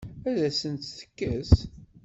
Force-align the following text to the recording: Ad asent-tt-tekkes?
Ad 0.29 0.39
asent-tt-tekkes? 0.47 1.51